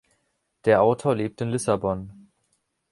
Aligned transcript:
Der 0.65 0.81
Autor 0.81 1.13
lebt 1.13 1.41
in 1.41 1.51
Lissabon. 1.51 2.31